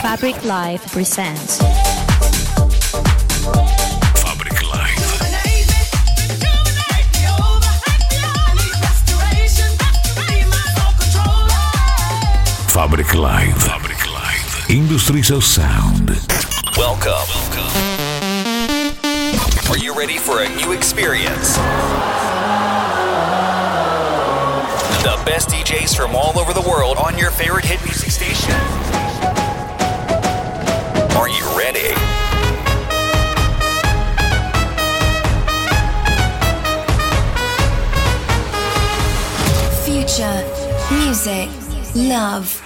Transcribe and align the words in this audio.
Fabric 0.00 0.44
Live 0.44 0.80
presents. 0.92 1.58
Fabric 4.22 4.62
Live. 4.62 4.98
Fabric 12.70 13.14
Live. 13.14 13.62
Fabric 13.62 14.06
Live. 14.12 14.70
Industries 14.70 15.30
of 15.32 15.42
Sound. 15.42 16.10
Welcome. 16.76 17.28
Are 19.68 19.78
you 19.78 19.94
ready 19.98 20.16
for 20.16 20.42
a 20.42 20.48
new 20.56 20.72
experience? 20.72 21.56
The 25.02 25.20
best 25.26 25.48
DJs 25.48 25.96
from 25.96 26.14
all 26.14 26.38
over 26.38 26.52
the 26.52 26.66
world 26.68 26.98
on 26.98 27.18
your 27.18 27.32
favorite 27.32 27.64
hit 27.64 27.84
music 27.84 28.10
station. 28.10 28.97
Music, 41.28 41.50
love. 41.94 42.62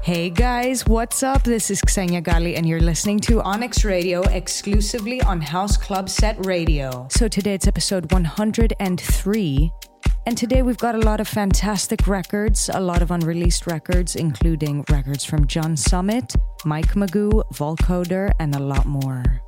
Hey 0.00 0.30
guys, 0.30 0.86
what's 0.86 1.22
up? 1.22 1.42
This 1.42 1.70
is 1.70 1.82
Xenia 1.86 2.22
Ghali, 2.22 2.56
and 2.56 2.66
you're 2.66 2.80
listening 2.80 3.20
to 3.28 3.42
Onyx 3.42 3.84
Radio 3.84 4.22
exclusively 4.22 5.20
on 5.20 5.42
House 5.42 5.76
Club 5.76 6.08
Set 6.08 6.46
Radio. 6.46 7.06
So 7.10 7.28
today 7.28 7.52
it's 7.52 7.66
episode 7.66 8.10
103. 8.10 9.72
And 10.24 10.38
today 10.38 10.62
we've 10.62 10.78
got 10.78 10.94
a 10.94 10.98
lot 10.98 11.20
of 11.20 11.28
fantastic 11.28 12.06
records, 12.06 12.70
a 12.72 12.80
lot 12.80 13.02
of 13.02 13.10
unreleased 13.10 13.66
records, 13.66 14.16
including 14.16 14.82
records 14.88 15.26
from 15.26 15.46
John 15.46 15.76
Summit, 15.76 16.34
Mike 16.64 16.96
Mago, 16.96 17.44
Volkoder, 17.52 18.32
and 18.40 18.54
a 18.54 18.60
lot 18.60 18.86
more. 18.86 19.42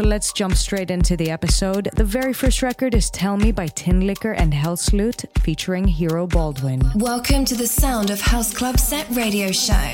So 0.00 0.06
let's 0.06 0.32
jump 0.32 0.54
straight 0.54 0.90
into 0.90 1.14
the 1.14 1.30
episode. 1.30 1.90
The 1.94 2.04
very 2.04 2.32
first 2.32 2.62
record 2.62 2.94
is 2.94 3.10
Tell 3.10 3.36
Me 3.36 3.52
by 3.52 3.66
Tinlicker 3.66 4.34
and 4.34 4.50
Helsloot 4.50 5.26
featuring 5.40 5.86
Hero 5.86 6.26
Baldwin. 6.26 6.80
Welcome 6.94 7.44
to 7.44 7.54
the 7.54 7.66
sound 7.66 8.08
of 8.08 8.18
House 8.18 8.54
Club 8.54 8.80
Set 8.80 9.06
Radio 9.10 9.52
Show. 9.52 9.92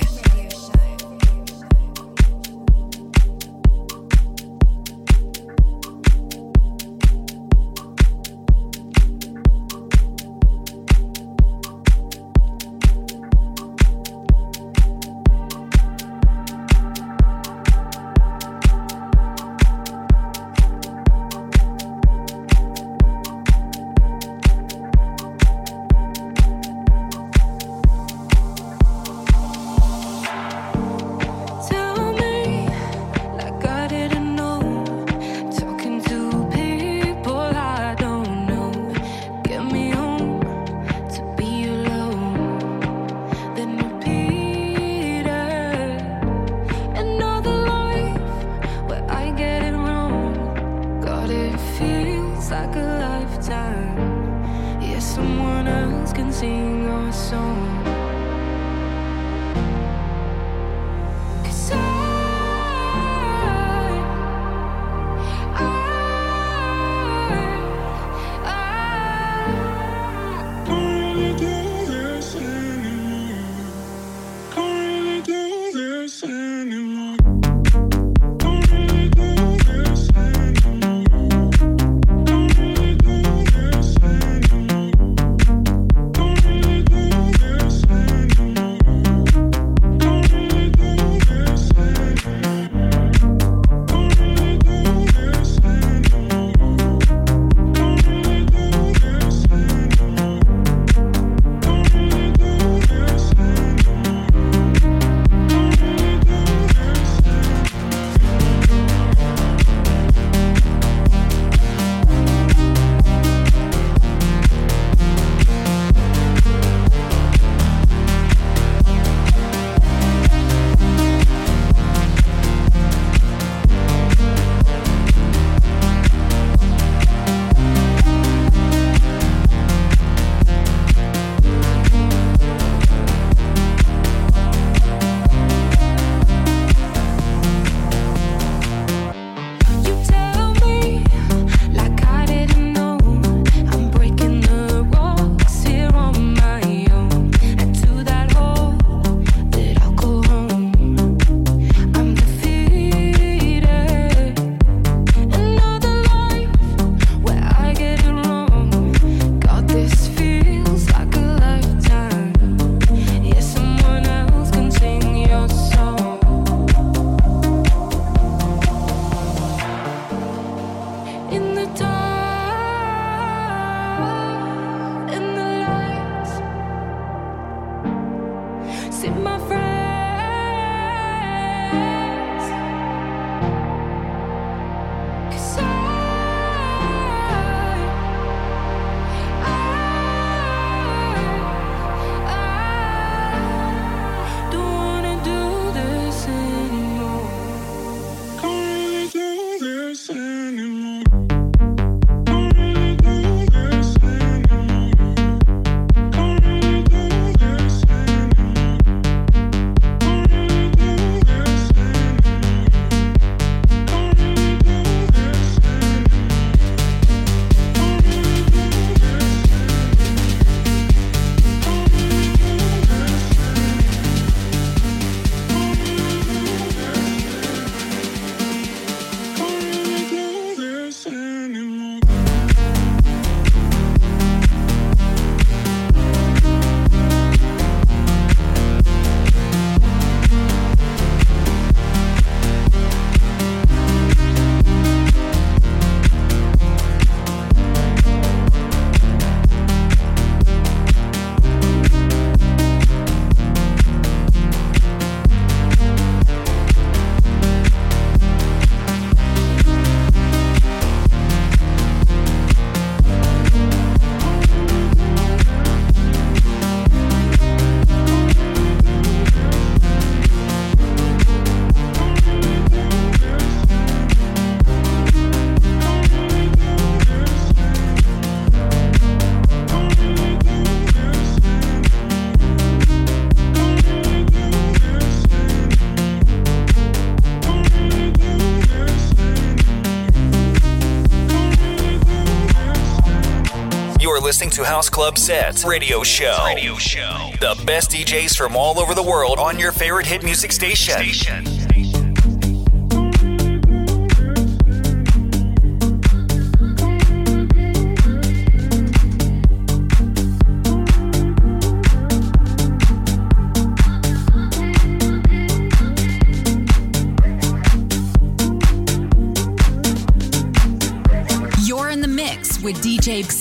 Listening 294.37 294.51
to 294.51 294.65
House 294.65 294.91
Club 294.91 295.17
Sets 295.17 295.65
Radio 295.65 296.03
Show. 296.03 296.37
Radio 296.45 296.75
Show. 296.75 297.31
The 297.41 297.59
best 297.65 297.93
DJs 297.93 298.37
from 298.37 298.55
all 298.55 298.79
over 298.79 298.95
the 298.95 299.03
world 299.03 299.39
on 299.39 299.59
your 299.59 299.73
favorite 299.73 300.05
hit 300.05 300.23
music 300.23 300.53
station. 300.53 300.93
station. 300.93 301.56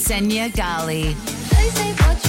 DJ 0.05 0.49
Xenia 0.51 2.24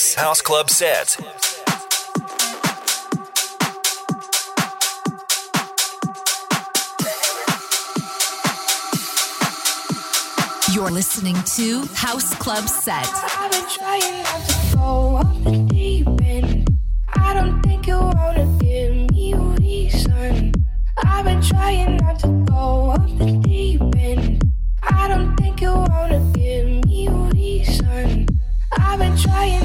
Ghali. 0.00 0.16
House 0.16 0.42
Club 0.42 0.70
Set. 0.70 1.16
You're 10.72 10.90
listening 10.90 11.36
to 11.56 11.86
House 11.94 12.34
Club 12.36 12.66
Set. 12.68 13.08
I've 13.36 13.50
been 13.50 13.64
trying 13.68 14.22
not 14.22 14.48
to 14.48 14.76
go 14.76 15.16
off 15.16 15.44
the 15.44 15.58
deep 15.68 16.06
end. 16.22 16.68
I 17.14 17.34
don't 17.34 17.60
think 17.62 17.86
you 17.86 17.98
wanna 17.98 18.46
give 18.60 19.10
me 19.10 19.32
a 19.32 19.38
reason. 19.38 20.52
I've 21.04 21.24
been 21.24 21.42
trying 21.42 21.96
not 21.98 22.18
to 22.20 22.28
go 22.48 22.90
off 22.94 23.18
the 23.18 23.32
deep 23.44 23.82
end. 23.96 24.42
I 24.82 25.08
don't 25.08 25.36
think 25.36 25.60
you 25.60 25.72
wanna 25.72 26.20
give 26.34 26.84
me 26.86 27.08
a 27.08 27.12
reason. 27.34 28.26
I've 28.78 28.98
been 28.98 29.16
trying 29.16 29.59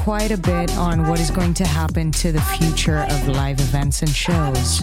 quite 0.00 0.30
a 0.30 0.38
bit 0.38 0.74
on 0.78 1.06
what 1.06 1.20
is 1.20 1.30
going 1.30 1.52
to 1.52 1.66
happen 1.66 2.10
to 2.10 2.32
the 2.32 2.40
future 2.40 3.00
of 3.10 3.28
live 3.28 3.60
events 3.60 4.00
and 4.00 4.08
shows. 4.08 4.82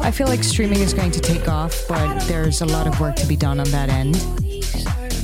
I 0.00 0.10
feel 0.10 0.26
like 0.26 0.42
streaming 0.42 0.80
is 0.80 0.92
going 0.92 1.12
to 1.12 1.20
take 1.20 1.46
off, 1.46 1.80
but 1.88 2.18
there's 2.26 2.60
a 2.60 2.66
lot 2.66 2.88
of 2.88 2.98
work 2.98 3.14
to 3.16 3.26
be 3.26 3.36
done 3.36 3.60
on 3.60 3.70
that 3.70 3.88
end. 3.88 4.16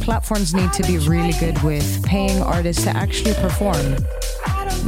Platforms 0.02 0.54
need 0.54 0.73
to 0.73 0.84
be 0.84 0.99
really 0.99 1.32
good 1.40 1.61
with 1.64 2.04
paying 2.04 2.40
artists 2.42 2.84
to 2.84 2.90
actually 2.90 3.34
perform, 3.34 3.96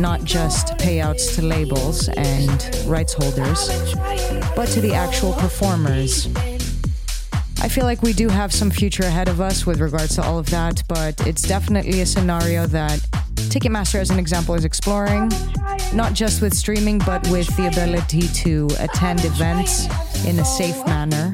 not 0.00 0.22
just 0.22 0.68
payouts 0.78 1.34
to 1.34 1.42
labels 1.42 2.08
and 2.10 2.70
rights 2.86 3.14
holders, 3.14 3.68
but 4.54 4.66
to 4.68 4.80
the 4.80 4.92
actual 4.94 5.32
performers. 5.32 6.28
I 7.62 7.68
feel 7.68 7.84
like 7.84 8.02
we 8.02 8.12
do 8.12 8.28
have 8.28 8.52
some 8.52 8.70
future 8.70 9.02
ahead 9.02 9.28
of 9.28 9.40
us 9.40 9.66
with 9.66 9.80
regards 9.80 10.14
to 10.14 10.22
all 10.22 10.38
of 10.38 10.46
that, 10.50 10.84
but 10.86 11.26
it's 11.26 11.42
definitely 11.42 12.00
a 12.00 12.06
scenario 12.06 12.66
that 12.68 13.04
Ticketmaster, 13.36 14.00
as 14.00 14.10
an 14.10 14.18
example, 14.18 14.54
is 14.54 14.64
exploring, 14.64 15.30
not 15.94 16.12
just 16.12 16.42
with 16.42 16.54
streaming, 16.54 16.98
but 16.98 17.26
with 17.28 17.46
the 17.56 17.66
ability 17.68 18.28
to 18.28 18.68
attend 18.78 19.24
events 19.24 19.86
in 20.26 20.38
a 20.38 20.44
safe 20.44 20.84
manner. 20.86 21.32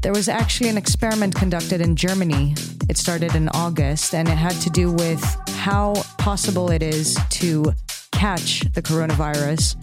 There 0.00 0.12
was 0.12 0.28
actually 0.28 0.70
an 0.70 0.76
experiment 0.76 1.34
conducted 1.34 1.80
in 1.80 1.96
Germany. 1.96 2.54
It 2.88 2.96
started 2.96 3.34
in 3.34 3.48
August, 3.50 4.14
and 4.14 4.28
it 4.28 4.36
had 4.36 4.54
to 4.62 4.70
do 4.70 4.92
with 4.92 5.22
how 5.50 5.94
possible 6.18 6.70
it 6.70 6.82
is 6.82 7.18
to 7.30 7.72
catch 8.12 8.60
the 8.72 8.82
coronavirus 8.82 9.76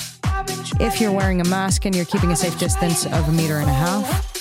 if 0.80 1.00
you're 1.00 1.12
wearing 1.12 1.42
a 1.42 1.46
mask 1.46 1.86
and 1.86 1.96
you're 1.96 2.06
keeping 2.06 2.32
a 2.32 2.36
safe 2.36 2.58
distance 2.58 3.06
of 3.06 3.28
a 3.28 3.32
meter 3.32 3.58
and 3.58 3.70
a 3.70 3.74
half 3.74 4.32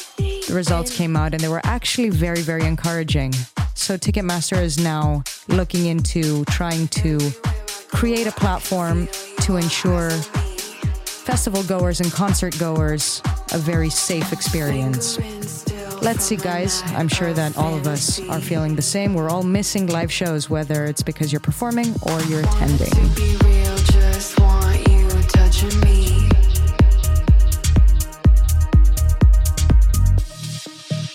the 0.50 0.56
results 0.56 0.94
came 0.94 1.16
out 1.16 1.32
and 1.32 1.40
they 1.40 1.48
were 1.48 1.60
actually 1.64 2.10
very, 2.10 2.42
very 2.42 2.64
encouraging. 2.64 3.32
So 3.74 3.96
Ticketmaster 3.96 4.62
is 4.62 4.78
now 4.78 5.24
looking 5.48 5.86
into 5.86 6.44
trying 6.46 6.88
to 6.88 7.18
create 7.88 8.26
a 8.26 8.32
platform 8.32 9.08
to 9.40 9.56
ensure 9.56 10.10
festival 10.10 11.62
goers 11.64 12.00
and 12.00 12.12
concert 12.12 12.58
goers 12.58 13.22
a 13.52 13.58
very 13.58 13.90
safe 13.90 14.32
experience. 14.32 15.18
Let's 16.02 16.24
see, 16.24 16.36
guys. 16.36 16.82
I'm 16.94 17.08
sure 17.08 17.32
that 17.32 17.58
all 17.58 17.74
of 17.74 17.86
us 17.86 18.20
are 18.28 18.40
feeling 18.40 18.74
the 18.74 18.82
same. 18.82 19.12
We're 19.12 19.28
all 19.28 19.42
missing 19.42 19.86
live 19.86 20.10
shows, 20.10 20.48
whether 20.48 20.84
it's 20.84 21.02
because 21.02 21.32
you're 21.32 21.40
performing 21.40 21.94
or 22.02 22.20
you're 22.22 22.40
attending. 22.40 22.90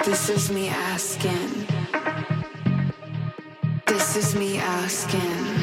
This 0.05 0.29
is 0.29 0.51
me 0.51 0.67
asking. 0.67 1.74
This 3.95 4.17
is 4.17 4.35
me 4.35 4.57
asking. 4.57 5.54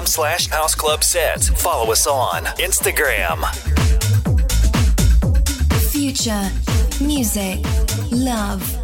facebook.com 0.00 0.06
slash 0.06 0.48
House 0.48 0.74
Club 0.74 1.04
Set. 1.04 1.42
Follow 1.58 1.92
us 1.92 2.06
on 2.06 2.44
Instagram. 2.58 3.44
Future, 5.90 6.50
music, 7.04 7.60
love. 8.10 8.79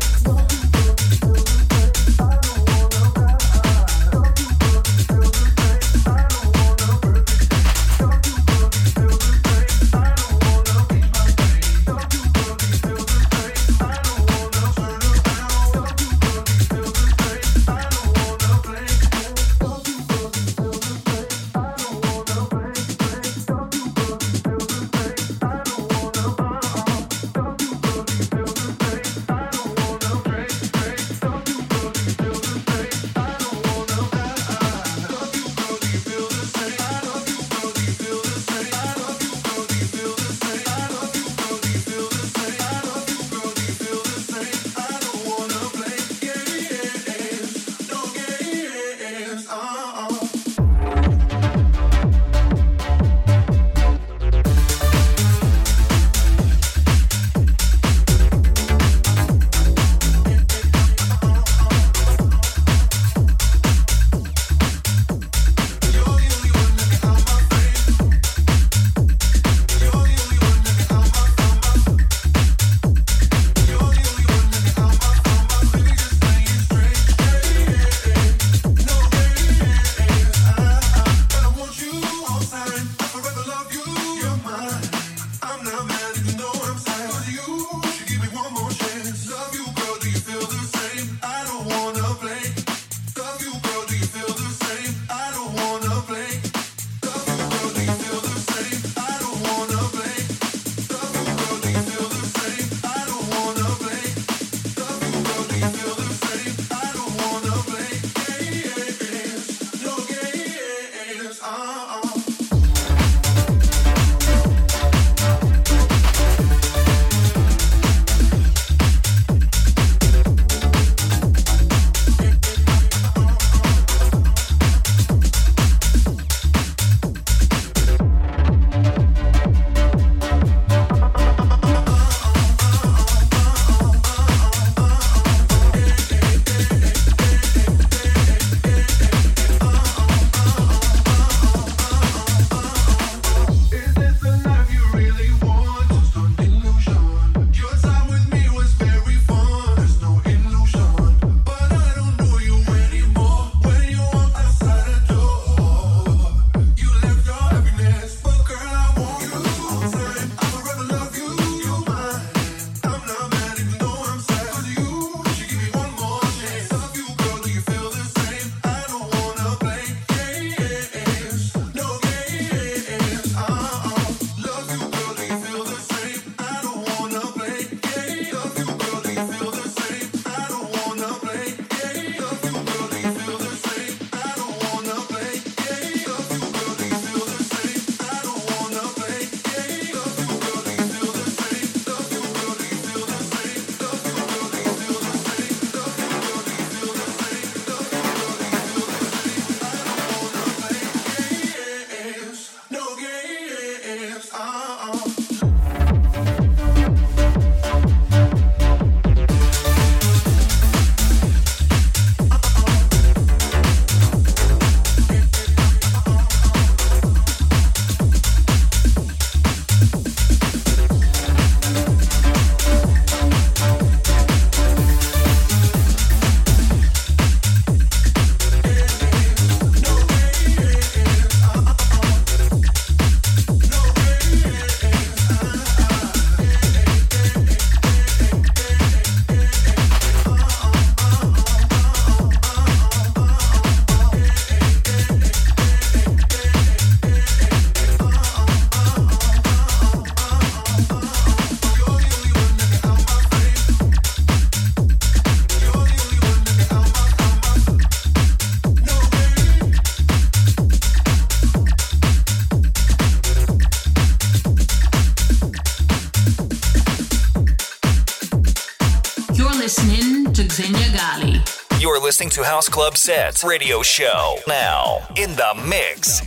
Listening 272.16 272.30
to 272.30 272.44
House 272.44 272.66
Club 272.66 272.96
Sets 272.96 273.44
radio 273.44 273.82
show. 273.82 274.38
Now, 274.48 275.06
in 275.16 275.36
the 275.36 275.52
mix. 275.68 276.20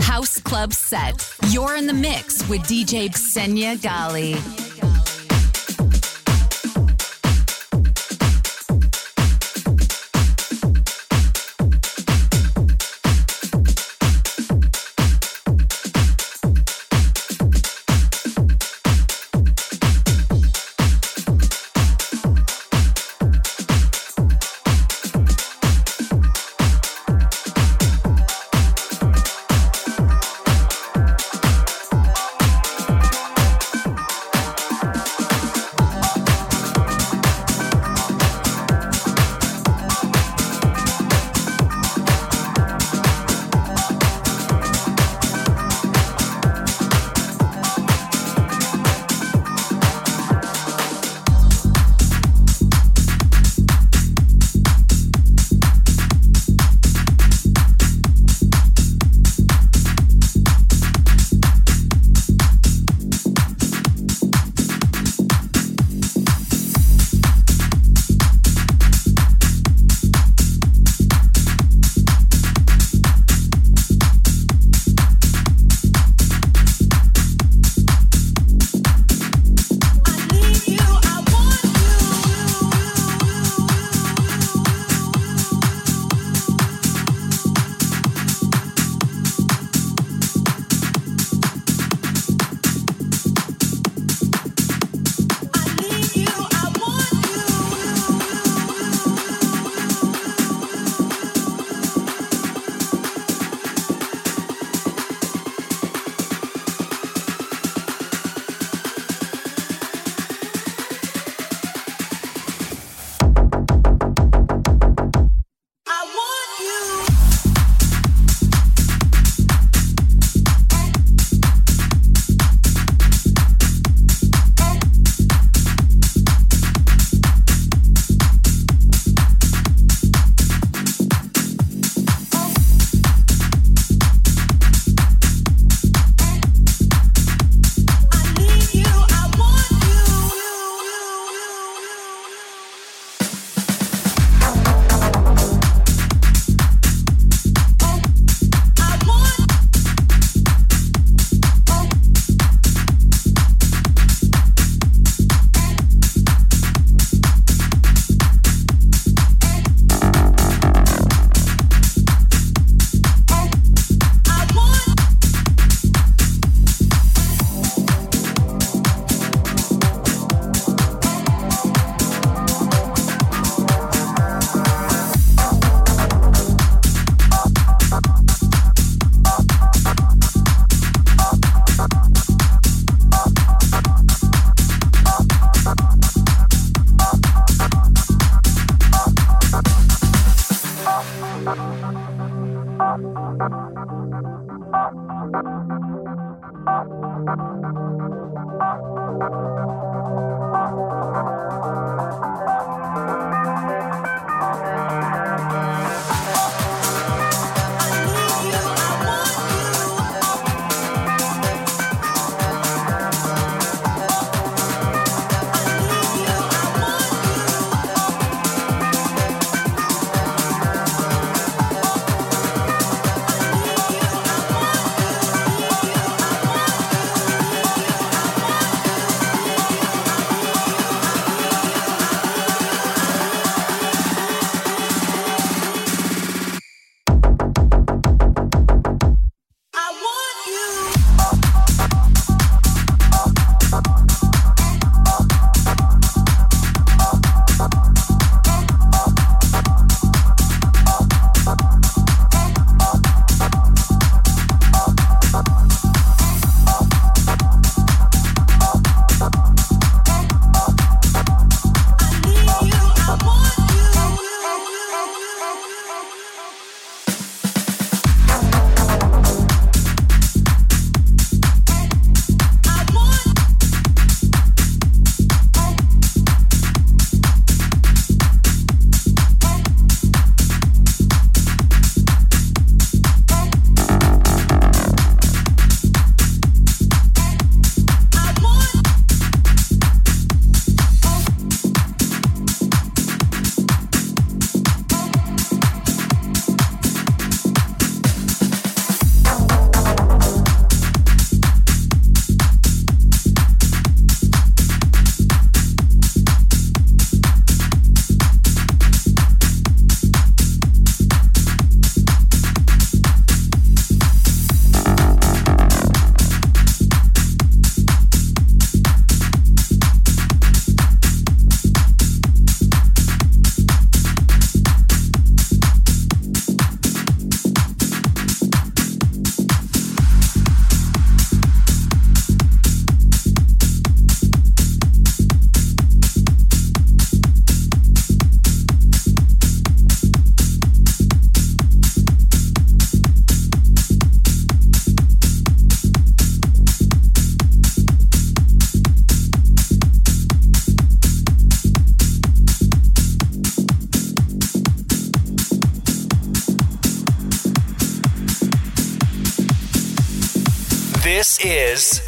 House 0.00 0.40
Club 0.40 0.72
Set. 0.72 1.32
You're 1.50 1.76
in 1.76 1.86
the 1.86 1.94
mix 1.94 2.48
with 2.48 2.62
DJ 2.62 3.16
Xenia 3.16 3.76
Ghali. 3.76 4.75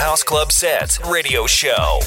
House 0.09 0.23
Club 0.23 0.51
Sets 0.51 0.99
Radio 1.05 1.47
Show. 1.47 2.01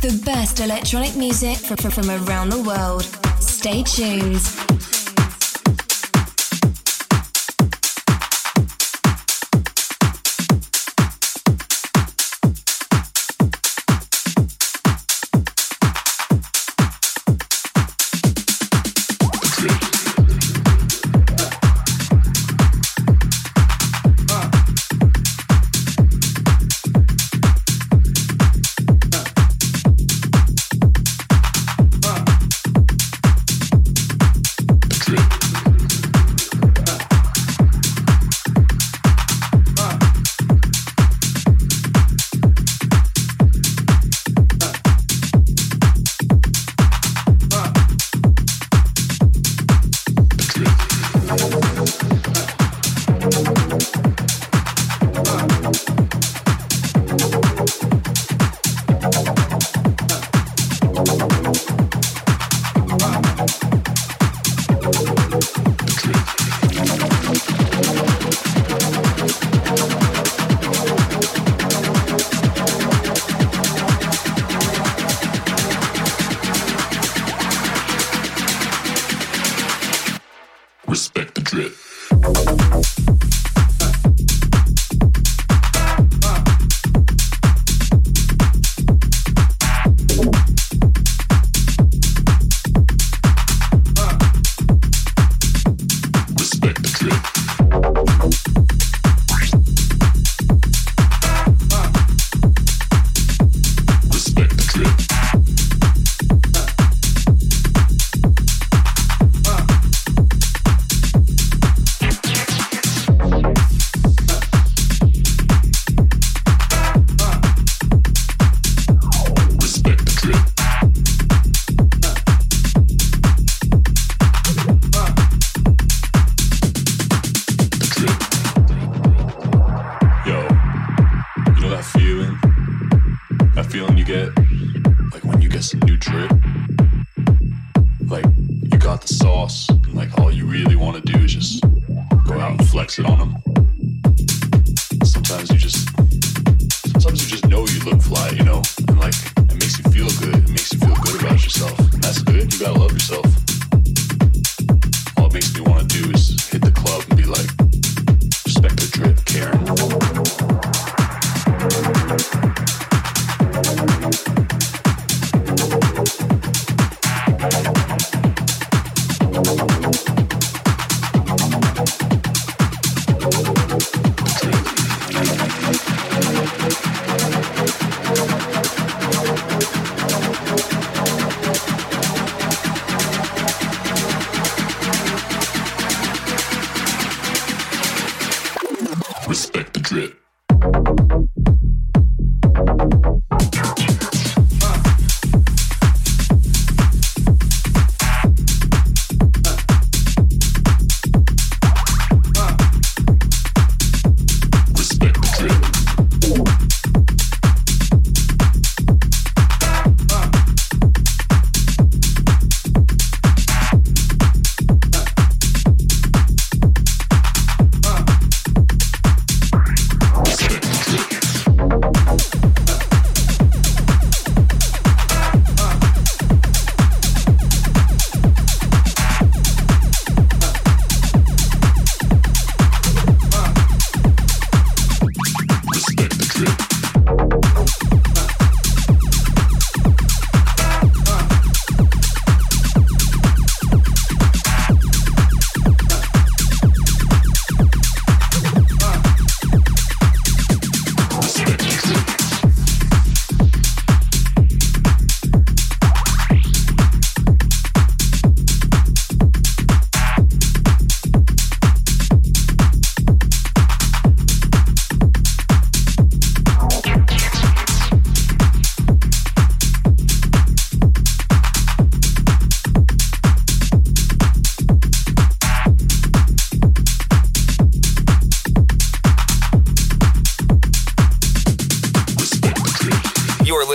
The 0.00 0.20
best 0.24 0.58
electronic 0.58 1.14
music 1.14 1.58
from, 1.58 2.10
around 2.10 2.48
the 2.48 2.60
world. 2.60 3.04
Stay 3.40 3.84
tuned. 3.84 4.91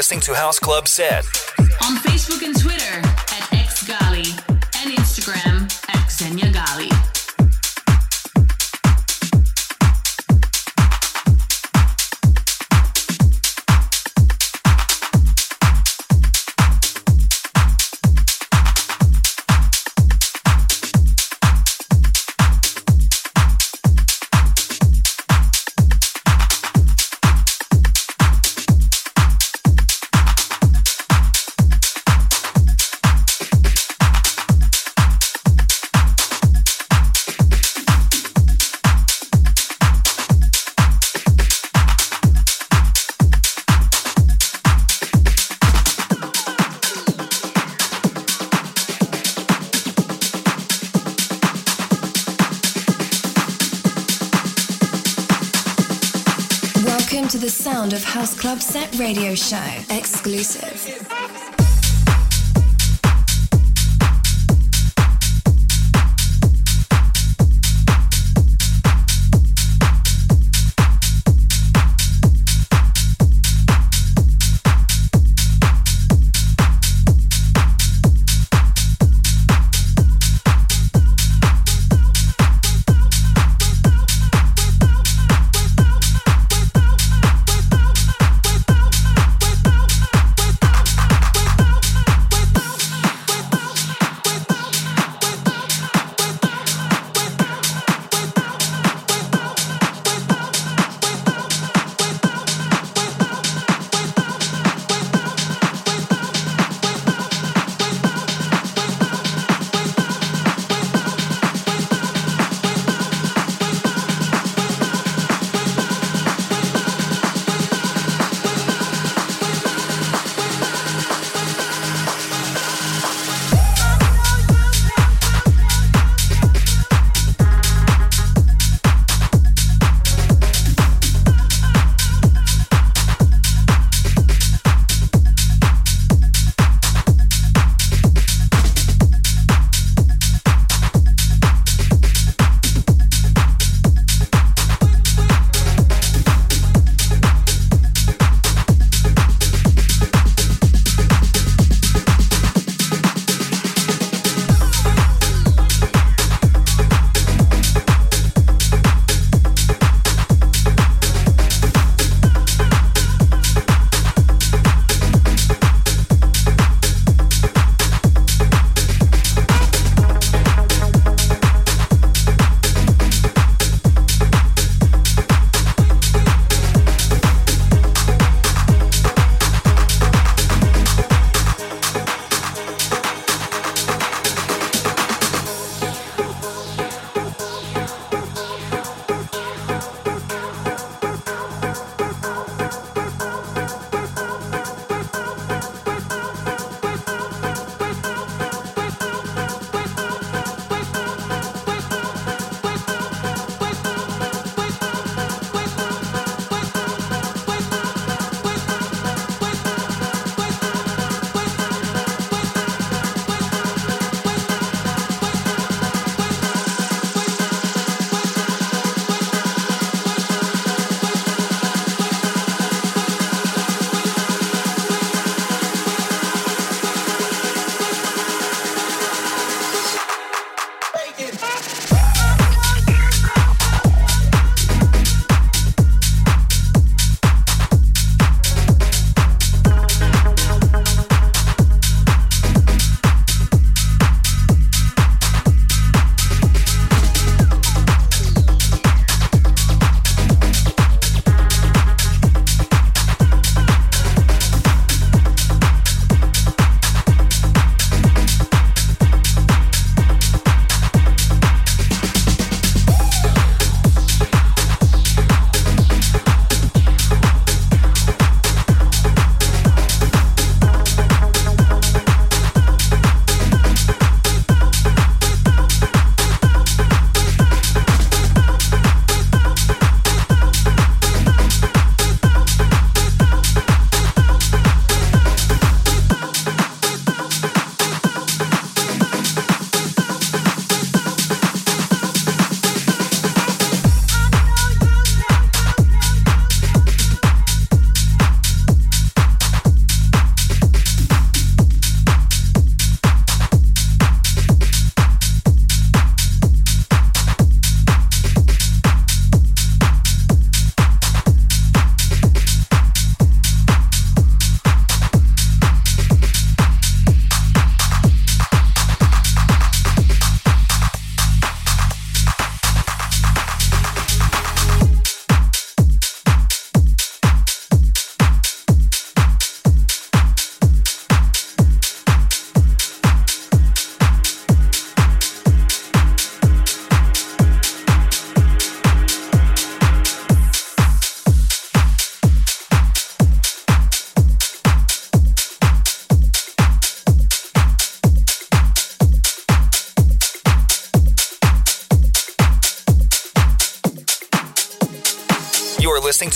To 0.08 0.34
House 0.34 0.58
Club 0.58 0.88
Set. 0.88 1.26
On 1.84 1.98
Facebook 1.98 2.42
and 2.42 2.58
Twitter 2.58 3.17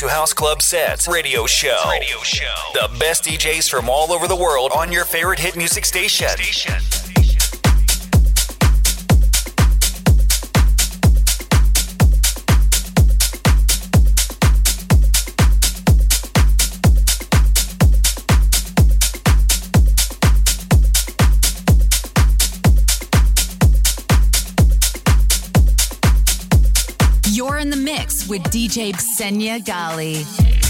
to 0.02 0.10
House 0.10 0.34
Club 0.34 0.64
Sets 0.64 1.08
Radio 1.08 1.46
Show. 1.46 1.78
Radio 1.88 2.18
Show. 2.24 2.56
The 2.74 2.90
best 2.98 3.24
DJs 3.24 3.70
from 3.70 3.88
all 3.88 4.12
over 4.12 4.28
the 4.28 4.36
world 4.36 4.72
on 4.76 4.92
your 4.92 5.06
favorite 5.06 5.38
hit 5.38 5.56
music 5.56 5.86
station. 5.86 6.28
station. 6.30 7.01
DJ 28.72 28.94
Xenia 28.96 29.60
Ghali. 29.60 30.61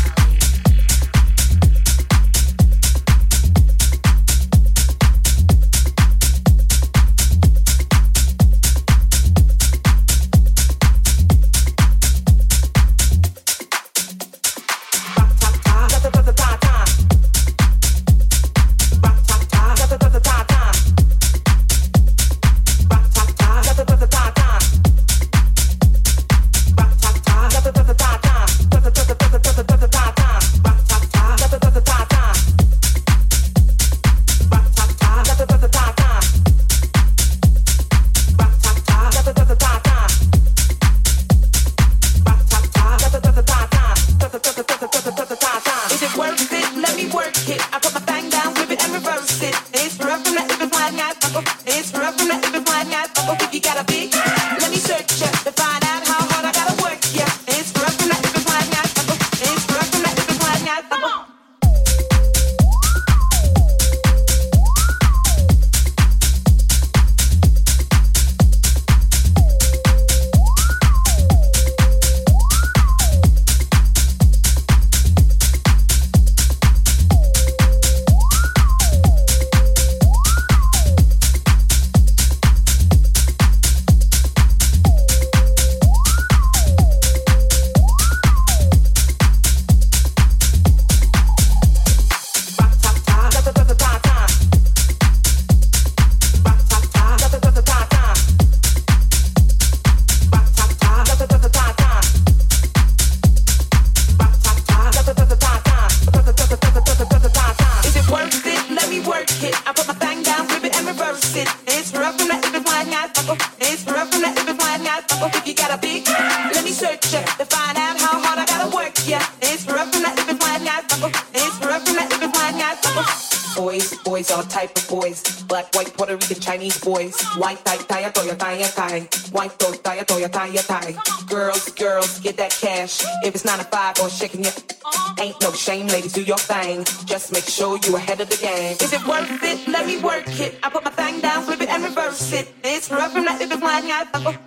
Ladies, 136.01 136.13
do 136.13 136.23
your 136.23 136.37
thing. 136.37 136.83
Just 137.05 137.31
make 137.31 137.43
sure 137.43 137.77
you 137.85 137.95
ahead 137.95 138.19
of 138.21 138.29
the 138.29 138.37
game. 138.37 138.75
Is 138.81 138.93
it 138.93 139.05
worth 139.05 139.43
it? 139.43 139.67
Let 139.67 139.85
me 139.85 139.99
work 140.01 140.27
it. 140.39 140.57
I 140.63 140.69
put 140.69 140.83
my 140.83 140.91
thing 140.91 141.21
down, 141.21 141.43
flip 141.43 141.61
it 141.61 141.69
and 141.69 141.83
reverse 141.83 142.33
it. 142.33 142.51
It's 142.63 142.89
rough 142.89 143.11
from 143.13 143.25
that 143.25 143.41
if 143.41 143.51
it's 143.51 143.59
flying 143.59 143.91
out. 143.91 144.40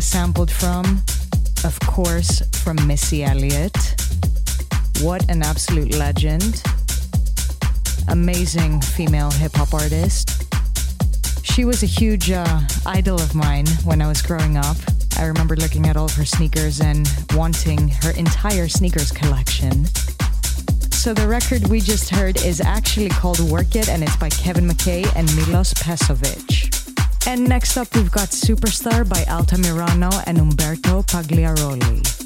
Sampled 0.00 0.50
from? 0.50 1.02
Of 1.64 1.78
course, 1.80 2.42
from 2.62 2.76
Missy 2.86 3.22
Elliott. 3.22 3.76
What 5.02 5.28
an 5.30 5.42
absolute 5.42 5.94
legend. 5.96 6.62
Amazing 8.08 8.80
female 8.80 9.30
hip 9.30 9.52
hop 9.54 9.74
artist. 9.74 10.44
She 11.42 11.64
was 11.64 11.82
a 11.82 11.86
huge 11.86 12.30
uh, 12.30 12.60
idol 12.86 13.16
of 13.16 13.34
mine 13.34 13.66
when 13.84 14.00
I 14.00 14.08
was 14.08 14.22
growing 14.22 14.56
up. 14.56 14.76
I 15.18 15.26
remember 15.26 15.56
looking 15.56 15.86
at 15.86 15.96
all 15.96 16.06
of 16.06 16.14
her 16.14 16.24
sneakers 16.24 16.80
and 16.80 17.06
wanting 17.34 17.88
her 18.02 18.10
entire 18.12 18.68
sneakers 18.68 19.10
collection. 19.12 19.84
So 20.92 21.14
the 21.14 21.26
record 21.26 21.68
we 21.68 21.80
just 21.80 22.10
heard 22.10 22.36
is 22.42 22.60
actually 22.60 23.08
called 23.08 23.40
Work 23.40 23.76
It 23.76 23.88
and 23.88 24.02
it's 24.02 24.16
by 24.16 24.30
Kevin 24.30 24.68
McKay 24.68 25.10
and 25.16 25.34
Milos 25.36 25.74
Pesovic. 25.74 26.49
And 27.26 27.48
next 27.48 27.76
up, 27.76 27.94
we've 27.94 28.10
got 28.10 28.30
Superstar 28.30 29.08
by 29.08 29.22
Altamirano 29.24 30.10
and 30.26 30.38
Umberto 30.38 31.02
Pagliaroli. 31.02 32.19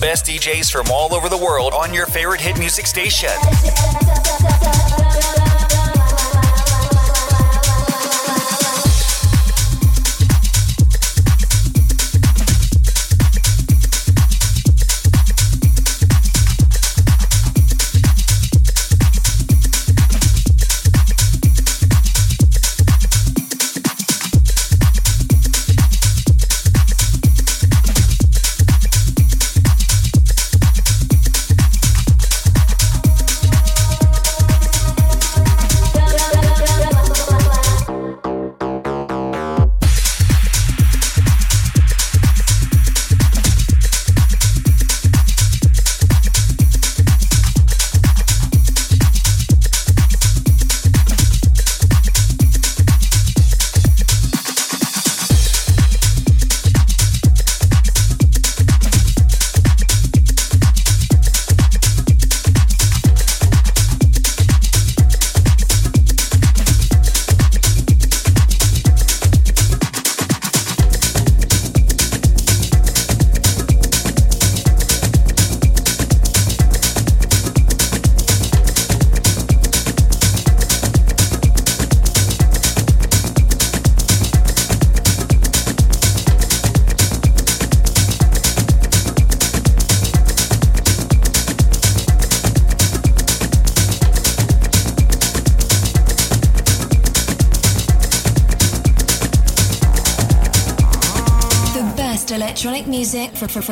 Best 0.00 0.24
DJs 0.24 0.72
from 0.72 0.90
all 0.90 1.14
over 1.14 1.28
the 1.28 1.36
world 1.36 1.74
on 1.74 1.92
your 1.92 2.06
favorite 2.06 2.40
hit 2.40 2.58
music 2.58 2.86
station. 2.86 3.28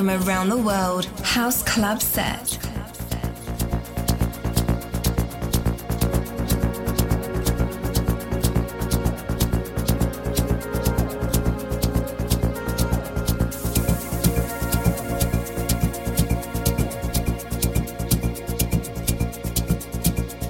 From, 0.08 0.28
around 0.28 0.48
the 0.48 0.56
world. 0.56 1.06
House 1.22 1.62
Club 1.62 2.00
Set. 2.00 2.58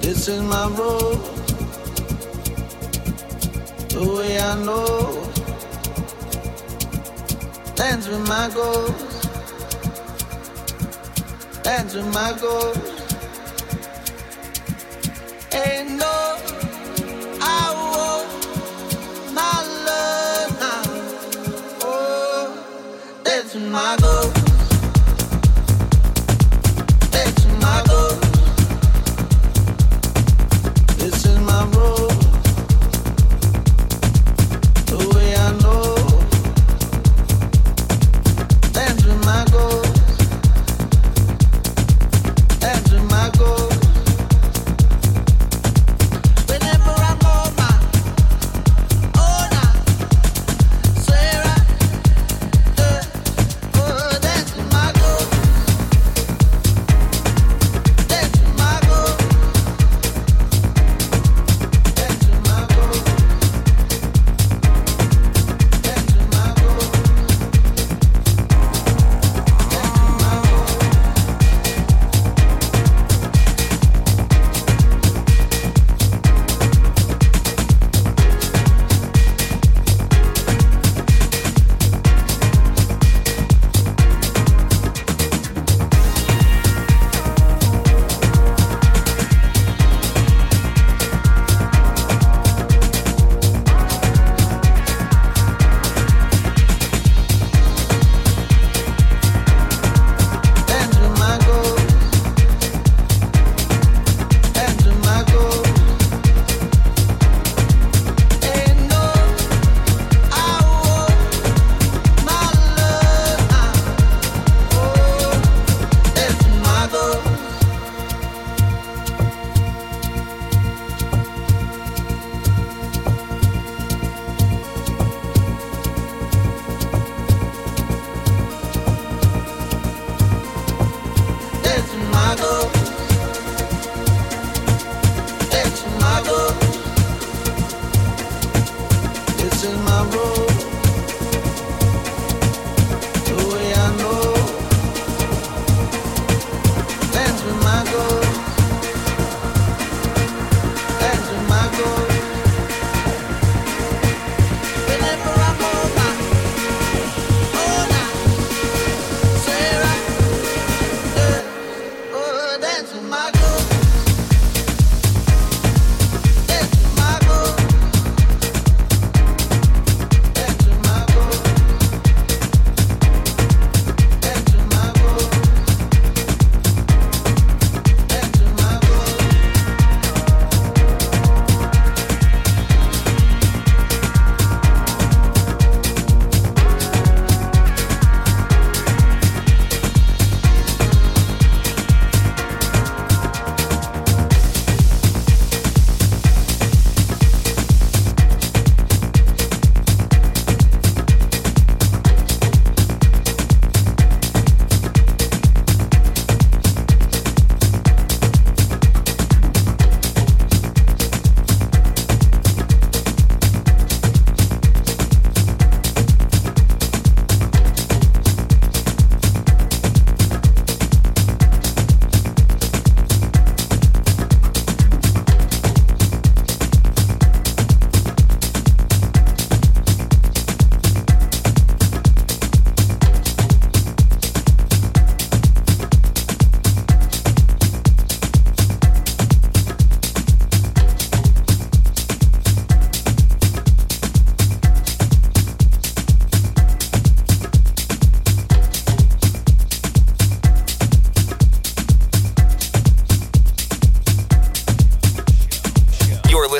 This 0.00 0.28
is 0.28 0.42
my 0.42 0.68
road, 0.68 1.18
the 3.90 4.14
way 4.16 4.38
I 4.38 4.64
know 4.64 5.24
Dance 7.76 8.08
with 8.08 8.28
my 8.28 8.50
goals. 8.54 9.17
With 11.68 12.14
my 12.14 12.32
goals. 12.40 12.78
No, 15.98 16.36
I 17.40 17.42
love. 19.84 20.60
Oh, 21.82 22.46
with 23.22 23.54
my 23.70 23.96
goals. 24.00 24.17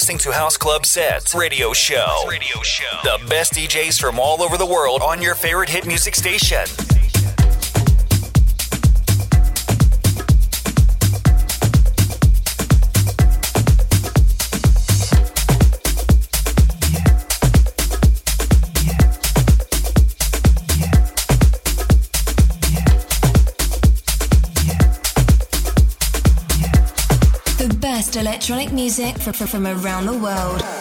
Listening 0.08 0.32
to 0.32 0.38
House 0.38 0.56
Club 0.56 0.86
Sets 0.86 1.34
Radio 1.34 1.74
Show. 1.74 2.24
Radio 2.26 2.62
Show. 2.62 2.98
The 3.04 3.22
best 3.28 3.52
DJs 3.52 4.00
from 4.00 4.18
all 4.18 4.42
over 4.42 4.56
the 4.56 4.64
world 4.64 5.02
on 5.02 5.20
your 5.20 5.34
favorite 5.34 5.68
hit 5.68 5.86
music 5.86 6.14
station. 6.14 6.64
Best 28.08 28.16
electronic 28.16 28.72
music 28.72 29.18
from, 29.18 29.34
from 29.34 29.66
around 29.66 30.06
the 30.06 30.18
world. 30.18 30.77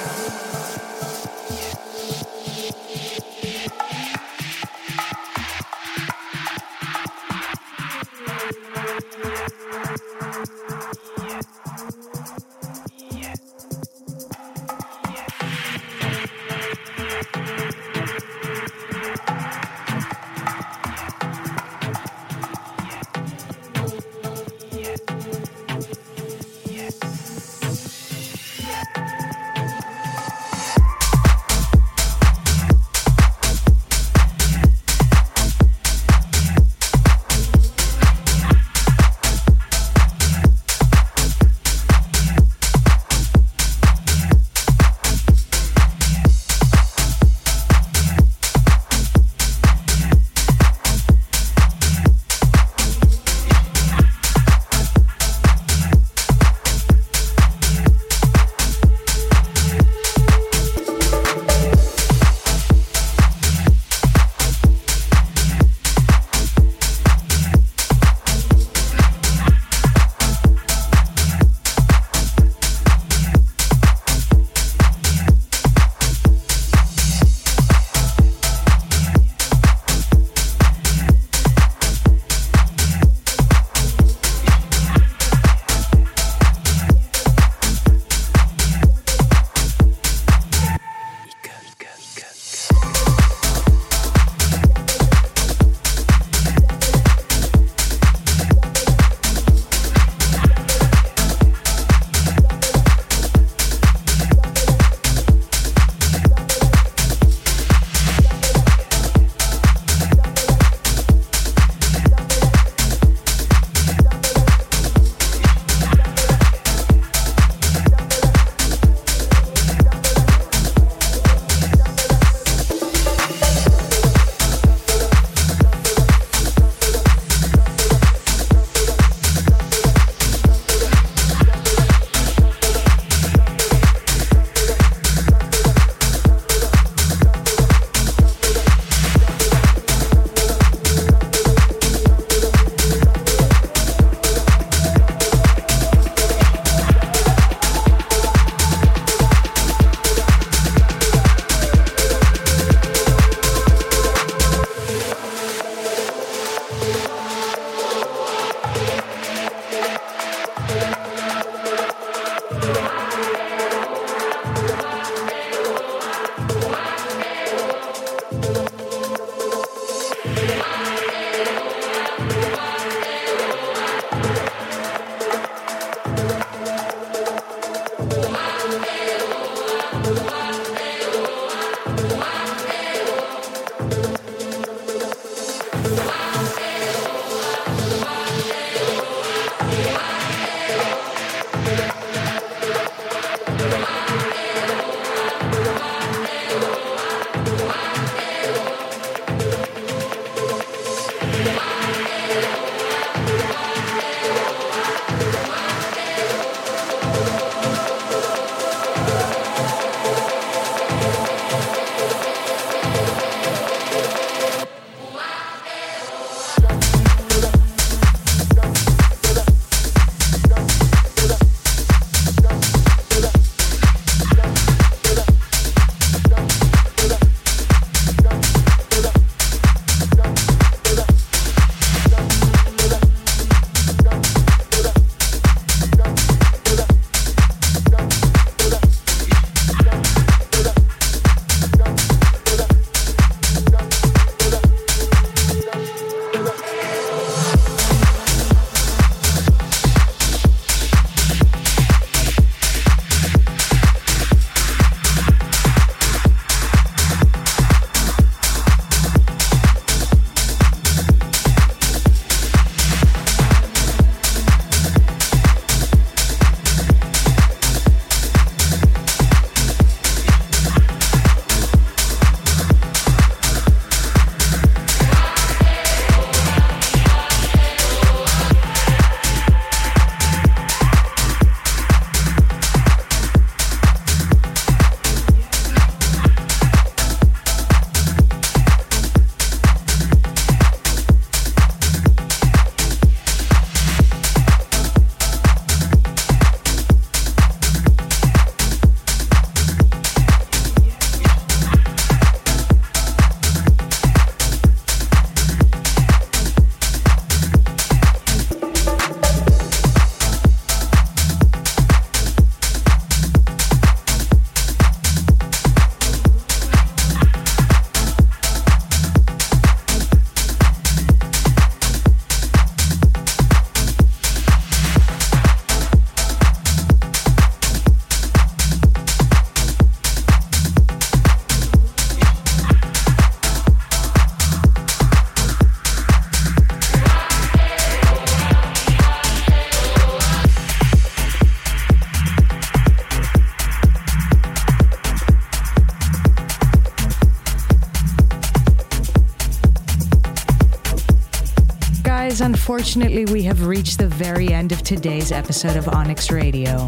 Unfortunately, 352.69 353.23
we 353.27 353.43
have 353.43 353.65
reached 353.65 353.97
the 353.97 354.09
very 354.09 354.51
end 354.51 354.73
of 354.73 354.81
today's 354.81 355.31
episode 355.31 355.77
of 355.77 355.87
Onyx 355.87 356.31
Radio. 356.31 356.85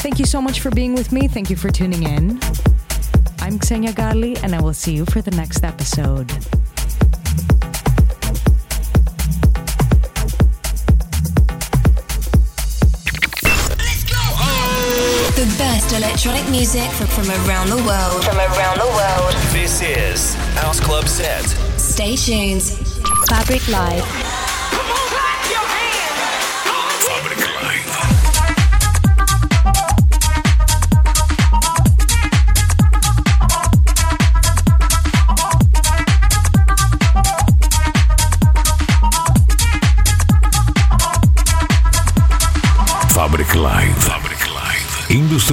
Thank 0.00 0.18
you 0.18 0.24
so 0.24 0.40
much 0.40 0.60
for 0.60 0.70
being 0.70 0.94
with 0.94 1.12
me. 1.12 1.28
Thank 1.28 1.50
you 1.50 1.56
for 1.56 1.68
tuning 1.68 2.04
in. 2.04 2.40
I'm 3.40 3.60
Xenia 3.60 3.92
Ghali, 3.92 4.42
and 4.42 4.54
I 4.54 4.62
will 4.62 4.72
see 4.72 4.94
you 4.94 5.04
for 5.04 5.20
the 5.20 5.30
next 5.32 5.62
episode. 5.62 6.28
The 15.36 15.54
best 15.58 15.94
electronic 15.94 16.48
music 16.48 16.90
from, 16.92 17.08
from 17.08 17.28
around 17.46 17.68
the 17.68 17.76
world. 17.76 18.24
From 18.24 18.38
around 18.38 18.78
the 18.78 18.86
world. 18.86 19.34
This 19.52 19.82
is 19.82 20.34
House 20.54 20.80
Club 20.80 21.06
Set. 21.08 21.44
Stay 21.78 22.16
tuned. 22.16 22.62
Fabric 23.28 23.66
Live. 23.68 24.05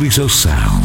Of 0.03 0.33
Sound. 0.33 0.82